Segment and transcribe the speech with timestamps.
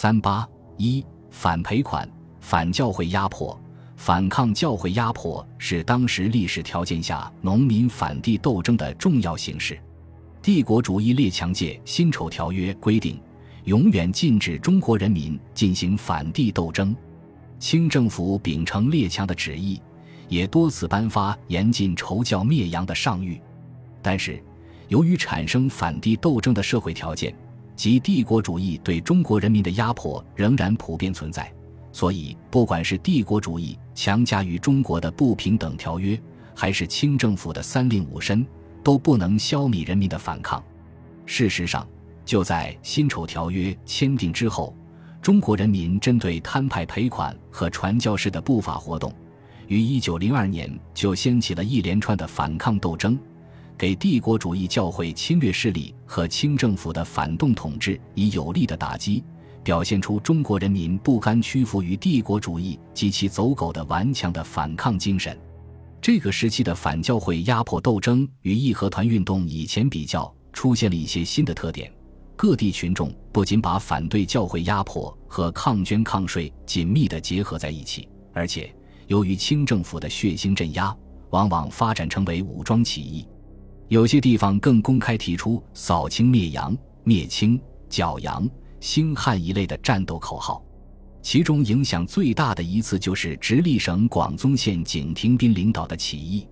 [0.00, 2.08] 三八一反赔款、
[2.38, 3.60] 反教会压迫、
[3.96, 9.76] 反抗教会压迫是当时历史条件下农民反帝斗争的重要形式。
[10.40, 13.20] 帝国主义列强界辛丑条约规定，
[13.64, 16.94] 永远禁止中国人民进行反帝斗争。
[17.58, 19.82] 清政府秉承列强的旨意，
[20.28, 23.40] 也多次颁发严禁仇教灭洋的上谕。
[24.00, 24.40] 但是，
[24.86, 27.34] 由于产生反帝斗争的社会条件
[27.78, 31.50] 及帝国主义对中国人民的压迫仍然普遍存在，
[31.92, 36.20] 所以不管是帝国主义强加于中国的不平等条约，
[36.54, 38.44] 还是清政府的三令五申。
[38.80, 40.62] 都不能消弭人民的反抗。
[41.26, 41.86] 事实上，
[42.24, 44.74] 就在辛丑条约签订之后，
[45.20, 49.12] 中国人民针对摊派赔款和传教士的不法活动，
[49.66, 53.18] 于一九零二年就掀起了一连串的反抗斗争，
[53.78, 59.22] 给帝国主义教会侵略势力和清政府的反动统治以有力的打击，
[59.62, 65.38] 表现出中国人民不甘屈服于帝国主义及其走狗的顽强的反抗精神。
[66.00, 71.92] 这个时期的反教会压迫斗争与义和团运动以前比较，出现了一些新的特点。
[72.34, 78.74] 各地群众不仅把反对教会压迫和抗捐抗税紧密地结合在一起，而且
[79.06, 80.96] 由于清政府的血腥镇压，
[81.30, 83.24] 往往发展成为武装起义。
[83.88, 87.58] 有些地方更公开提出“扫清灭洋、灭清、
[87.88, 88.46] 剿洋、
[88.80, 90.62] 兴汉”一类的战斗口号。
[91.22, 96.46] 其中影响最大的一次就是直隶省广宗县景廷斌领导的起义。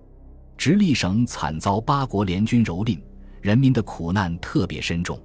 [0.57, 2.99] 直隶省惨遭八国联军蹂躏，
[3.39, 5.21] 人民的苦难特别深重。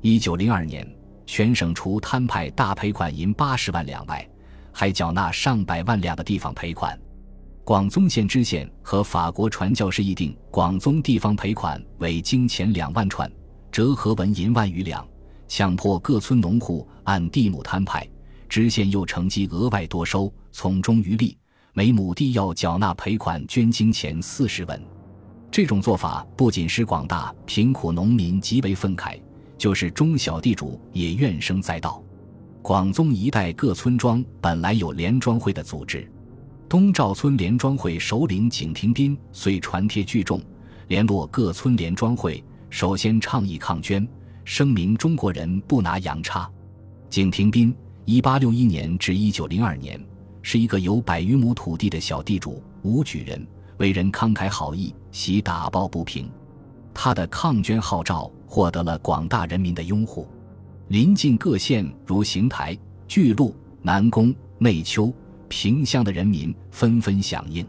[0.00, 0.84] 一九零二年，
[1.24, 4.28] 全省除摊派大赔款银八十万两外，
[4.72, 6.98] 还缴纳上百万两的地方赔款。
[7.64, 13.30] 广宗县知县和法国传教士议定，广宗地方赔款为金钱两万串，
[13.72, 15.02] 折合纹银万余两，
[15.48, 18.06] 强迫各村农户按地亩摊派。
[18.50, 21.38] 知县又乘机额外多收，从中渔利，
[21.72, 24.78] 每亩地要缴纳赔款捐金钱四十文。
[25.50, 29.18] 这种做法不仅使广大贫苦农民极为愤慨，
[29.56, 32.04] 就是中小地主也怨声载道。
[32.60, 36.06] 广宗一带各村庄本来有联庄会的组织，
[36.68, 40.40] 东赵村联庄会首领景廷斌遂传帖聚众，
[40.88, 44.06] 联络各村联庄会，首先倡议抗捐，
[44.44, 46.50] 声明中国人不拿洋差。
[47.08, 47.74] 景廷斌。
[48.06, 49.98] 一八六一年至一九零二年，
[50.42, 53.46] 是一个有百余亩土地的小地主，武举人，
[53.78, 56.30] 为人慷慨好义，喜打抱不平。
[56.92, 60.28] 他的抗捐号召获得了广大人民的拥护，
[60.88, 62.76] 临近各县如邢台、
[63.08, 65.10] 巨鹿、南宫、内丘、
[65.48, 67.66] 萍乡的人民纷纷响应。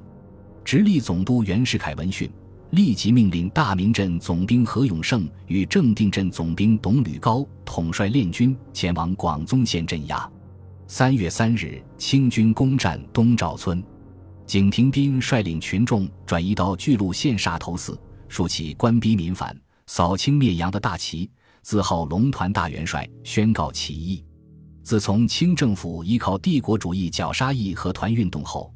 [0.64, 2.30] 直隶总督袁世凯闻讯，
[2.72, 10.30] 立即命令大名镇总兵何永胜与正定镇总兵董履高统帅练军前往广宗县镇压。
[10.88, 13.84] 三月三日，清军攻占东赵村，
[14.46, 19.56] 景廷斌率领群众转移到巨鹿县沙头寺，竖起官逼民反、
[19.88, 21.30] 扫清灭洋的大旗，
[21.62, 24.24] 自号龙团大元帅，宣告起义。
[24.86, 28.72] 自从清政府依靠帝国主义绞杀义和团运动后，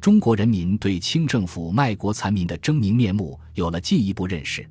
[0.00, 4.64] 中国人民对清政府卖国残民的狰狞面目有了进一步认识。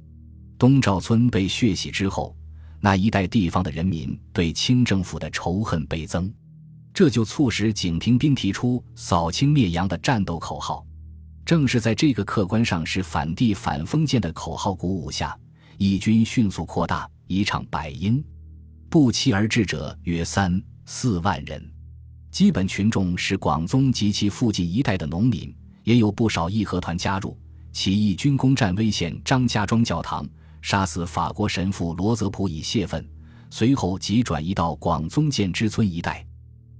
[0.58, 2.34] 东赵村被血洗之后，
[2.80, 6.34] 那一带地方的人民对清政府的仇恨倍增。
[6.94, 10.88] 这就促使景廷斌提出“扫清灭洋”的战斗口号。
[11.46, 15.38] 正是在这个客观上是反帝反封建的口号鼓舞下，
[15.78, 18.24] 义军迅速扩大，一场百英，
[18.90, 21.64] 不期而至者约三四万人。
[22.32, 25.54] 基本群众是广宗及其附近一带的农民，
[25.84, 27.38] 也有不少义和团加入。
[27.74, 30.28] 起义军攻占威县张家庄教堂，
[30.62, 33.08] 杀死法国神父罗泽普以泄愤，
[33.50, 36.26] 随后即转移到广宗建之村一带。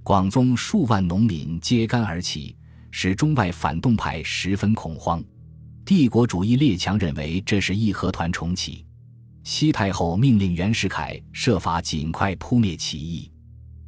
[0.04, 2.56] 广宗数万农民揭竿而起，
[2.90, 5.22] 使中外反动派十分恐慌。
[5.84, 8.86] 帝国主义列强认为这是义和团重启。
[9.44, 13.30] 西太后命令袁世凯设法尽快扑灭起义。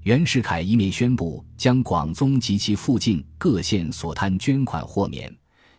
[0.09, 5.32] 袁世凯一面宣布将广宗及其附近各县所贪捐款豁免，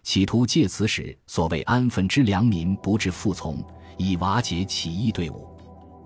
[0.05, 3.61] 企图借此使所谓安分之良民不致服从，
[3.99, 5.39] 以瓦解起义队伍；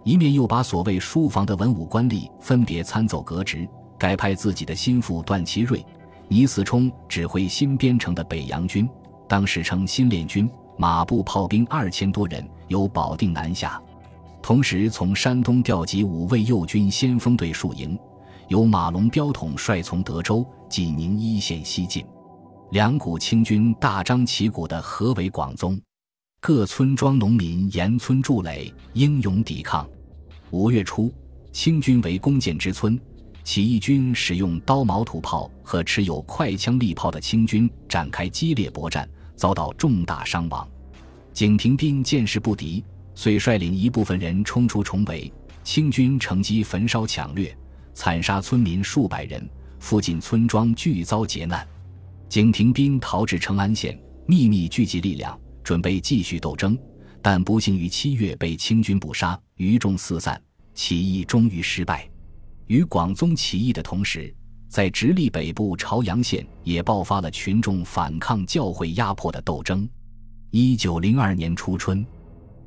[0.06, 3.68] 一面又把所谓书房的文武官吏分别参奏革职。
[3.98, 5.84] 改派自己的心腹段祺瑞、
[6.28, 8.88] 倪嗣冲指挥新编成的北洋军，
[9.28, 10.48] 当时称新练军，
[10.78, 13.78] 马步炮兵二千多人，由保定南下。
[14.40, 17.98] 同时，从山东调集五位右军先锋队数营，
[18.48, 22.04] 由马龙标统率从德州、济宁一线西进。
[22.70, 25.80] 两股清军大张旗鼓地合围广宗，
[26.40, 29.88] 各村庄农民沿村筑垒，英勇抵抗。
[30.50, 31.12] 五月初，
[31.52, 33.00] 清军围攻建之村。
[33.44, 39.06] 起义军使用刀矛土炮和持有快枪利炮的清军展开激烈搏战，
[39.36, 40.66] 遭到重大伤亡。
[41.34, 42.82] 景廷斌见势不敌，
[43.14, 45.30] 遂率领一部分人冲出重围，
[45.62, 47.54] 清军乘机焚烧抢掠，
[47.94, 49.48] 惨杀村民数百人，
[49.78, 51.66] 附近村庄俱遭劫难。
[52.28, 56.76] 景廷斌逃至成安县，秘密聚集力量，准备继续斗争，
[57.22, 60.40] 但不幸于七月被清军捕杀，余众四散，
[60.74, 62.10] 起义终于失败。
[62.66, 64.34] 与广宗起义的同时，
[64.68, 69.88] 在直隶北部朝阳县也爆发了群众反抗教会压迫的斗争。
[70.50, 72.04] 一九零二年初春，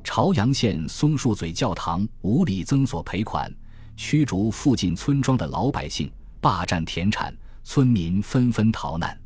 [0.03, 3.51] 朝阳县松树嘴教堂无力增索赔款，
[3.97, 6.09] 驱逐附近村庄的老百姓，
[6.39, 9.19] 霸占田产，村民纷纷逃难。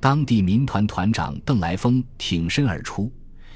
[0.00, 3.12] 当地民团团长邓来峰挺身而出，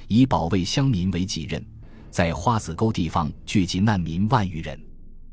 [0.06, 1.64] 以保卫乡民为己任，
[2.10, 4.78] 在花子沟地方聚集难民万余人。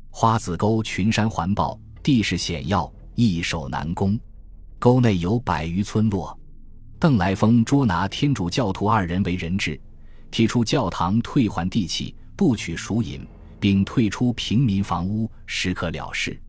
[0.08, 4.18] 花子沟群山环抱，地势险要，易守难攻，
[4.78, 6.36] 沟内有百余村落。
[6.98, 9.78] 邓来峰捉拿天主教徒二人为人质，
[10.30, 13.24] 提出教堂退还地契，不取赎银，
[13.60, 16.40] 并退出平民房屋，时刻了事。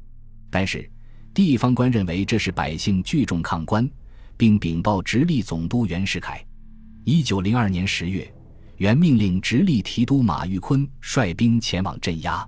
[0.49, 0.89] 但是，
[1.33, 3.89] 地方官认为这是百姓聚众抗官，
[4.35, 6.43] 并禀报直隶总督袁世凯。
[7.03, 8.31] 一九零二年十月，
[8.77, 12.47] 原命令直隶提督马玉坤率兵前往镇压，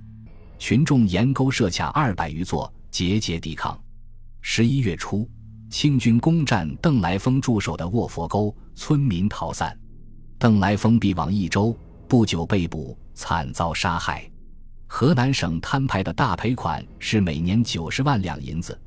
[0.57, 3.79] 群众沿沟设卡二百余座，节节抵抗。
[4.41, 5.29] 十一月初。
[5.69, 9.73] 清军攻占邓来峰驻守的卧佛沟，村民逃散。
[10.37, 11.73] 邓来峰避往益州，
[12.09, 14.30] 不久被捕，惨遭杀害。
[14.93, 18.77] 河南省摊派的大赔款是每年九十万两银子，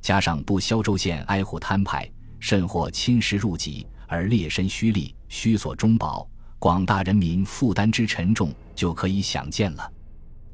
[0.00, 6.26] 加上不萧州县挨户摊派，甚或侵蚀入籍而劣身虚力，虚索中饱，
[6.58, 9.92] 广大人民负担之沉重，就可以想见了。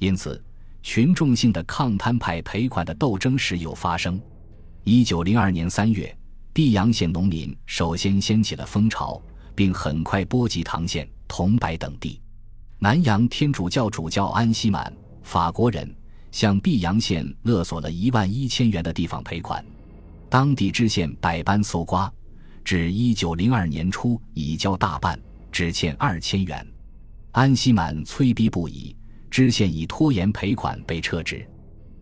[0.01, 0.45] 因此，
[0.83, 4.21] 群众性的抗摊派赔款的斗争时有发生。
[4.83, 6.15] 一九零二年三月，
[6.53, 9.23] 碧阳县农民首先掀起了风潮，
[9.55, 12.21] 并很快波及唐县、桐柏等地。
[12.79, 14.93] 南阳天主教主教安西满，
[15.23, 15.91] 法国人，
[16.31, 19.65] 向泌阳县勒索了一万一千元的地方赔款。
[20.29, 22.13] 当地知县百般搜刮，
[22.63, 25.19] 至一九零二年初已交大半，
[25.51, 26.67] 只欠二千元。
[27.33, 28.95] 安西满催逼不已，
[29.31, 31.49] 知县以拖延赔款被撤职。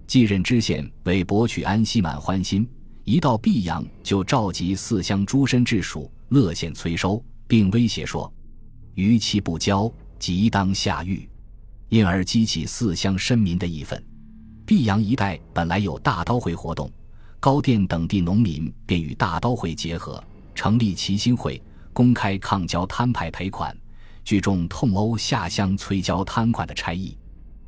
[0.08, 2.68] 继任知县为博取安西满欢心，
[3.04, 8.30] 一到泌阳就召集四乡诸绅治属，乐县催收，并威胁说
[8.94, 11.28] ：“逾期不交，即当下狱。”
[11.90, 14.02] 因而激起四乡绅民的义愤。
[14.66, 16.90] 碧阳一带本来有大刀会活动，
[17.38, 20.22] 高店等地农民便与大刀会结合，
[20.54, 21.62] 成立齐心会，
[21.92, 23.76] 公开抗交摊派赔款，
[24.24, 27.16] 聚众痛殴下乡催交摊款的差役。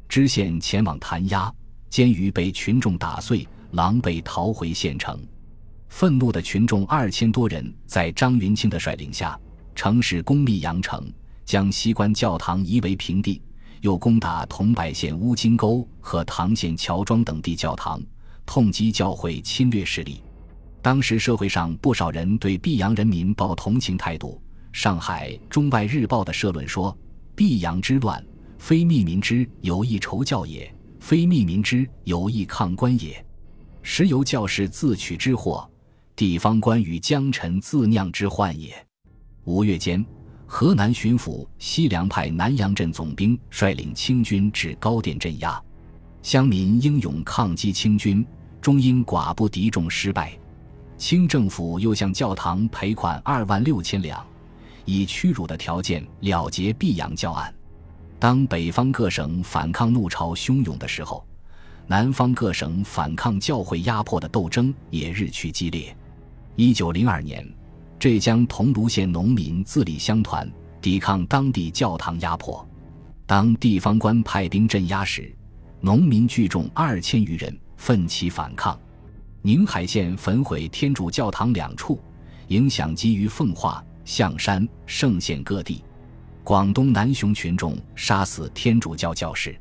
[0.09, 1.53] 知县前往弹压。
[1.89, 5.19] 监狱被群众打碎，狼狈逃回县城。
[5.89, 9.39] 愤怒的群众二千多人在张云清的率领下，
[9.75, 11.11] 乘势攻密阳城，
[11.47, 13.41] 将西关教堂夷为平地，
[13.81, 18.03] 又攻打桐柏县乌金沟和唐县乔庄等地教堂，
[18.45, 20.23] 痛击教会侵略势力。
[20.83, 24.43] 当时社会上不少人对泌阳人民抱同情态度。
[24.73, 26.97] 上海《中外日报》的社论说
[27.35, 28.23] ：“泌阳之乱，
[28.59, 33.25] 非密民之有意仇教也。”非密民之有意抗官也，
[33.81, 35.71] 实由教士自取之祸，
[36.17, 38.75] 地方官与江臣自酿之患也。
[39.45, 40.05] 五月间，
[40.47, 45.61] 河南巡抚西凉派南阳镇总兵率领清军至高店镇压，
[46.23, 48.25] 乡民英勇抗击清军，
[48.61, 50.33] 终因寡不敌众失败。
[50.97, 54.25] 清政府又向教堂赔款二万六千两，
[54.85, 57.53] 以屈辱的条件了结泌阳教案。
[58.19, 61.27] 当北方各省反抗怒潮汹涌的时候，
[61.87, 65.95] 南方各省反抗教会压迫的斗争也日趋激烈。
[66.55, 67.47] 一九零二年，
[68.07, 70.49] 浙江桐庐县农民自立乡团
[70.81, 72.65] 抵抗当地教堂压迫，
[73.27, 75.35] 当地方官派兵镇压时，
[75.81, 78.79] 农民聚众二千余人奋起反抗。
[79.43, 82.01] 宁海县焚毁天主教堂两处，
[82.47, 85.83] 影响基于奉化、象山、嵊县各地。
[86.45, 89.61] 广东南雄群众杀死天主教教士。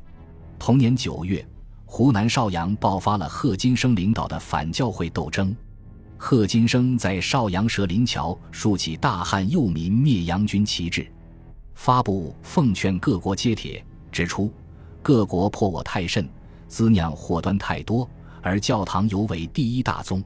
[0.56, 1.44] 同年九月，
[1.84, 5.52] 湖南邵阳爆发了贺金生领导的反教会斗争。
[6.16, 11.06] 贺金生在邵阳蛇林桥竖起大汉幼民灭洋军旗帜，
[11.74, 14.50] 发布奉劝各国揭帖，指出
[15.02, 16.26] 各国破我太甚，
[16.68, 18.08] 滋酿祸端太多，
[18.42, 20.22] 而教堂尤为第一大宗。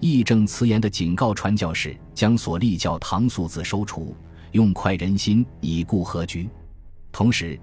[0.00, 4.14] 义正辞严地警告传教士，将所立教堂塑字收除。
[4.52, 6.48] 用快人心，以固和局。
[7.12, 7.58] 同时，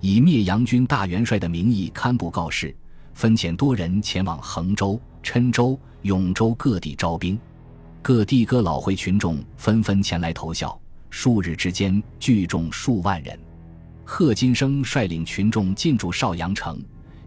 [0.00, 2.76] 以灭洋军大元帅的名义刊布告示，
[3.14, 7.36] 分遣多人前往衡州、郴州、永州各地招兵。
[8.00, 10.80] 各地哥老会群众纷纷前来投效，
[11.10, 13.36] 数日之间聚众数万人。
[14.04, 16.80] 贺金生率领群众进驻邵阳城，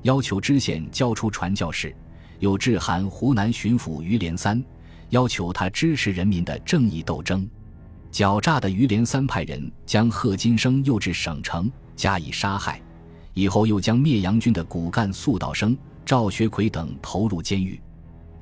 [0.04, 1.94] 要求知县交出传教士，
[2.40, 4.64] 又致函湖南巡抚于连三，
[5.10, 7.46] 要求他支持人民的正义斗争。
[8.10, 12.82] 狡诈的于连三派人将贺金生诱至省城加以杀害，
[13.34, 17.78] 以后又将灭洋军的骨干粟道生、赵学奎等投入监狱。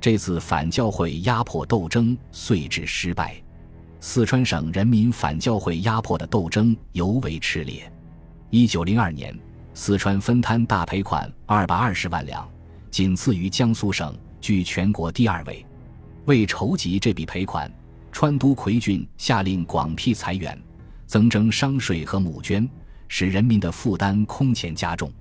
[0.09, 3.35] 这次反教会压迫斗争遂至失败，
[3.99, 7.91] 四川省人民反教会压迫的斗争尤为炽烈。
[8.49, 9.37] 一九零二年，
[9.73, 12.49] 四川分摊大赔款二百二十万两，
[12.89, 15.65] 仅次于江苏省，居全国第二位。
[16.23, 17.69] 为筹集这笔赔款，
[18.09, 20.57] 川督奎俊下令广辟财源，
[21.05, 22.65] 增征商税和募捐，
[23.09, 25.11] 使人民的负担空前加重。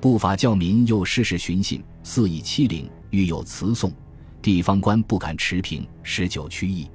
[0.00, 3.92] 不法教民又事事寻衅，肆意欺凌，欲有辞讼。
[4.42, 6.88] 地方官不敢持平，十九区役，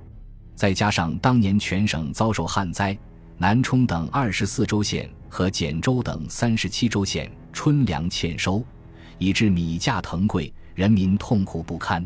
[0.56, 2.98] 再加上当年全省遭受旱灾，
[3.38, 8.64] 南充等二十四州县和简州等三十七州县春粮欠收，
[9.20, 12.06] 以致米价腾贵，人民痛苦不堪。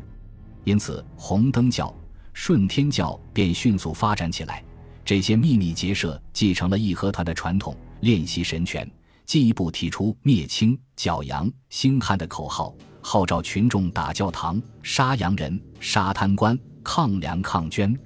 [0.65, 1.93] 因此，红灯教、
[2.33, 4.63] 顺天教便迅速发展起来。
[5.05, 8.87] 这些秘密结社继承了义和团的传统，练习神权，
[9.25, 12.75] 进一步提出灭清、剿洋、兴汉的口号。
[13.01, 17.97] 号召群众打教堂、杀洋人、杀贪官、抗粮抗捐。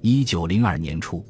[0.00, 1.24] 一九零二年初，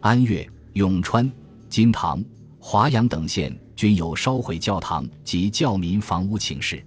[0.00, 1.30] 安岳、永川、
[1.68, 2.24] 金堂、
[2.58, 6.82] 华阳等县均有烧毁教堂及教民房屋请示。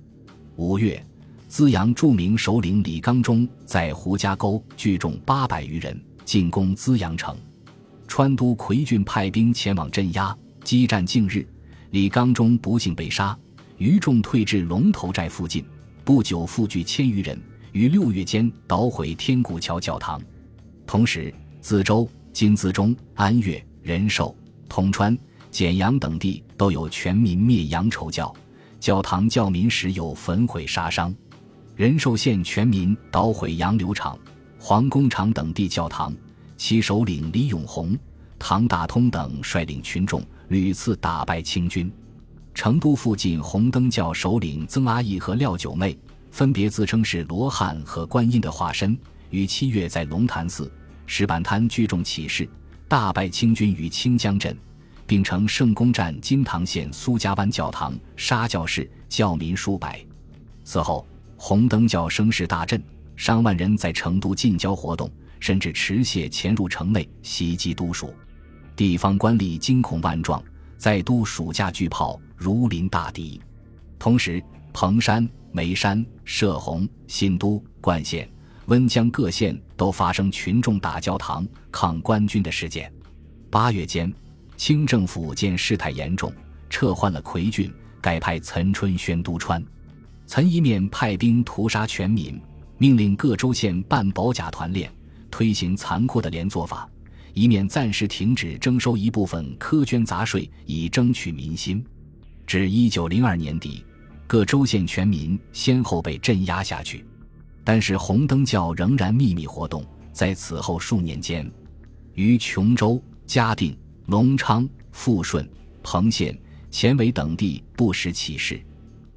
[0.56, 1.02] 五月，
[1.48, 7.38] 资阳著名首领李刚中在胡家沟聚众八百余人进攻资阳城，
[8.08, 11.48] 川督奎俊派兵前往镇压，激战近日，
[11.92, 13.38] 李刚中不幸被杀。
[13.80, 15.64] 余众退至龙头寨附近，
[16.04, 20.22] 不久复聚千余人，于六月间捣毁天古桥教堂。
[20.86, 21.34] 同时，
[21.64, 24.36] 淄州、金淄中、安岳、仁寿、
[24.68, 25.18] 通川、
[25.50, 28.36] 简阳等地都有全民灭洋仇教，
[28.82, 31.16] 教堂教民时有焚毁杀伤。
[31.78, 34.20] 仁寿县全民捣毁杨柳厂、
[34.60, 36.14] 黄工厂等地教堂，
[36.58, 37.98] 其首领李永红、
[38.38, 41.90] 唐大通等率领群众屡次打败清军。
[42.54, 45.98] 成都附近红灯教首领曾阿义和廖九妹，
[46.30, 48.98] 分别自称是罗汉和观音的化身，
[49.30, 50.70] 于七月在龙潭寺、
[51.06, 52.50] 石板滩聚众起事，
[52.88, 54.58] 大败清军于清江镇，
[55.08, 60.04] 并乘胜攻占金堂县苏家湾教堂，杀教士、教民数百。
[60.66, 62.84] 此后，红灯教声势大振，
[63.16, 68.14] 上万人在成都近郊活动，甚至持械潜入城内袭击都署，
[68.76, 70.44] 地方官吏惊恐万状。
[70.78, 73.40] 在都蜀架巨炮如临大敌，
[74.00, 74.42] 同时
[74.72, 78.28] 彭山、眉山、射洪、新都、灌县、
[78.68, 82.92] 温江各县都发生群众打教堂、抗官军的事件。
[83.50, 84.12] 八月间，
[84.56, 86.32] 清政府见事态严重，
[86.70, 87.70] 撤换了奎俊，
[88.00, 89.62] 改派岑春宣督川。
[90.26, 92.40] 岑一面派兵屠杀全民，
[92.78, 94.90] 命令各州县办保甲团练，
[95.30, 96.90] 推行残酷的连坐法。
[97.34, 101.86] 以免暂时停止征收一部分苛捐杂税，以争取民心。
[102.50, 103.86] 至一九零二年底，
[104.26, 107.06] 各州县全民先后被镇压下去，
[107.64, 109.86] 但是红灯教仍然秘密活动。
[110.12, 111.48] 在此后数年间，
[112.16, 113.78] 于琼州、嘉定、
[114.08, 115.48] 隆昌、富顺、
[115.84, 116.36] 彭县、
[116.72, 118.60] 前尾等地不时起事，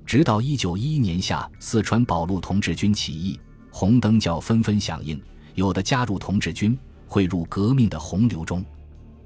[0.05, 5.19] 直到一九一一年夏，四川保路同志军起义，红灯教纷纷响应，
[5.55, 6.79] 有的加入同志军。
[7.07, 8.63] 汇入革命的洪流中。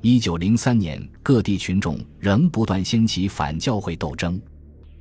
[0.09, 4.41] 一九零三年，各地群众仍不断掀起反教会斗争。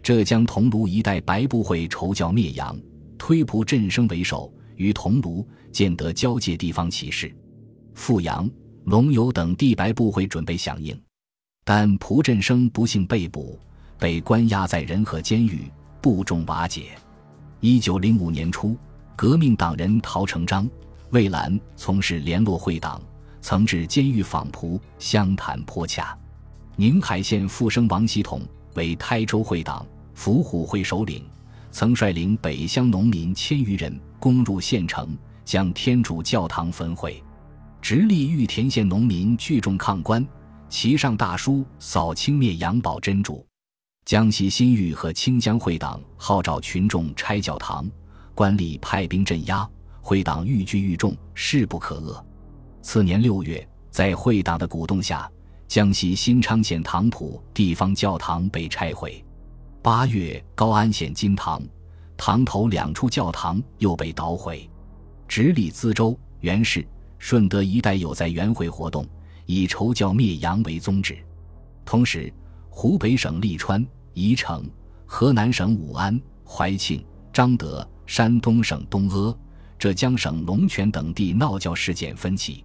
[0.01, 2.75] 浙江桐庐一带白布会筹教灭洋，
[3.15, 7.31] 推蒲振声为首，于桐庐、建德交界地方起事。
[7.93, 8.49] 富阳、
[8.85, 10.99] 龙游等地白布会准备响应，
[11.63, 13.59] 但蒲振声不幸被捕，
[13.99, 15.71] 被关押在仁和监狱，
[16.01, 16.97] 部众瓦解。
[17.59, 18.75] 一九零五年初，
[19.15, 20.67] 革命党人陶成章。
[21.11, 22.99] 魏兰从事联络会党，
[23.45, 26.17] 曾至监狱访仆，相谈颇洽。
[26.77, 28.41] 宁海县复生王希统
[28.73, 29.85] 为台州会党、
[30.15, 31.23] 伏虎会首领，
[31.69, 37.23] 曾率领北乡农民千余人攻入县城，将天主教堂焚毁。
[37.83, 40.27] 直隶玉田县农民聚众抗官，
[40.67, 43.45] 旗上大书“扫清灭杨宝真主”。
[44.05, 47.87] 江西新余和清江会党号召群众拆教堂，
[48.33, 49.69] 官吏派兵镇压。
[50.01, 52.23] 会党愈聚愈众，势不可遏。
[52.85, 55.27] 次年六月，在会党的鼓动下，
[55.67, 59.25] 江西新昌县唐浦地方教堂被拆毁。
[59.81, 61.59] 八月，高安县金堂、
[62.15, 64.69] 堂头两处教堂又被捣毁。
[65.27, 66.87] 直隶资州、元氏、
[67.17, 69.03] 顺德一带有在元会活动，
[69.47, 71.17] 以仇教灭洋为宗旨。
[71.85, 72.31] 同时，
[72.69, 74.63] 湖北省利川、宜城，
[75.07, 79.35] 河南省武安、怀庆、彰德，山东省东阿，
[79.79, 82.63] 浙江省龙泉等地闹教事件纷起。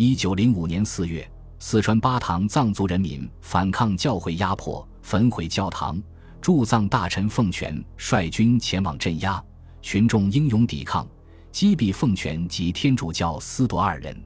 [0.00, 1.28] 一九零五年四月，
[1.58, 6.00] 四川巴塘藏族人民反抗教会压迫，焚毁教堂。
[6.40, 9.42] 驻藏大臣奉权率军前往镇压，
[9.82, 11.04] 群众英勇抵抗，
[11.50, 14.16] 击毙奉权及天主教司铎二人。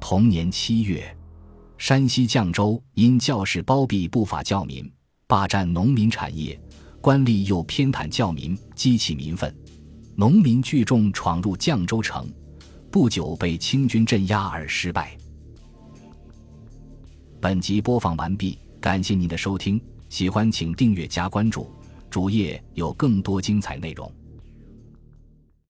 [0.00, 1.14] 同年七月，
[1.76, 4.90] 山西绛州因教士包庇不法教民，
[5.26, 6.58] 霸占农民产业，
[7.02, 9.54] 官吏又偏袒教民，激起民愤，
[10.16, 12.26] 农民聚众闯入绛州城，
[12.92, 15.16] 不久被清军镇压而失败。
[17.40, 19.82] 本集播放完毕，感谢您的收听。
[20.10, 21.72] 喜欢请订阅加关注，
[22.10, 24.12] 主页有更多精彩内容。